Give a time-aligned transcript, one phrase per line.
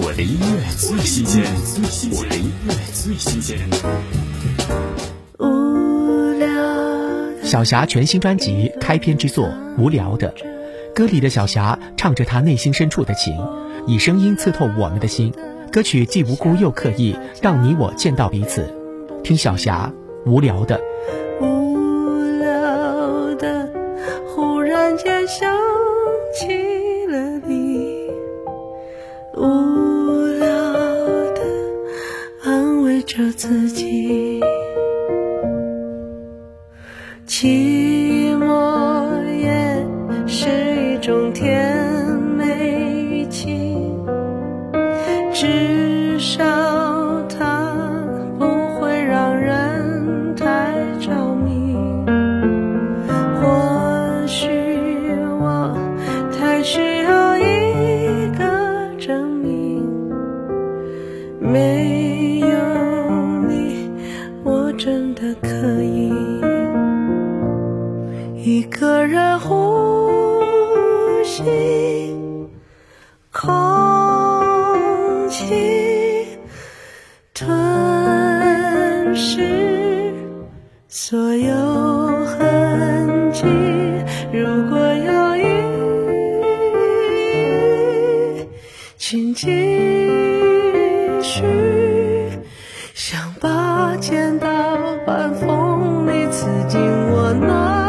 [0.00, 1.42] 我的音乐最新鲜，
[2.12, 3.58] 我的音乐最新鲜。
[5.40, 6.48] 无聊
[7.42, 10.32] 小霞全新专辑开篇之作《无聊的》，
[10.94, 13.36] 歌里的小霞唱着她内心深处的情，
[13.88, 15.34] 以声音刺透我们的心。
[15.72, 18.72] 歌曲既无辜又刻意，让你我见到彼此。
[19.24, 19.92] 听小霞
[20.30, 20.80] 《无聊的》。
[21.44, 23.68] 无聊的，
[24.28, 25.52] 忽然间想
[26.38, 26.46] 起
[27.08, 27.98] 了你。
[29.34, 29.87] 无
[33.08, 34.38] 着自己。
[37.26, 39.86] 寂寞也
[40.26, 41.74] 是一种甜
[42.36, 43.98] 美情，
[45.32, 46.44] 至少
[47.28, 47.72] 它
[48.38, 48.44] 不
[48.78, 51.74] 会让人太着迷。
[53.40, 54.50] 或许
[55.40, 55.74] 我
[56.38, 58.44] 太需要一个
[58.98, 59.82] 证明，
[61.40, 62.48] 没有，
[64.90, 66.10] 真的可以
[68.36, 70.40] 一个人呼
[71.22, 71.42] 吸
[73.30, 76.38] 空气，
[77.34, 80.14] 吞噬
[80.88, 81.54] 所有
[82.24, 83.44] 痕迹。
[84.32, 85.42] 如果有意，
[88.96, 89.48] 请继
[91.20, 91.42] 续，
[92.94, 93.57] 像把
[95.06, 96.80] 晚风里刺进
[97.10, 97.87] 我脑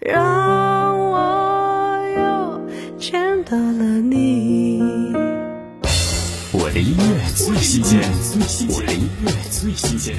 [0.00, 4.80] 让我又见到了你。
[6.52, 8.00] 我的音乐最新鲜，
[8.70, 10.16] 我的音乐最新鲜。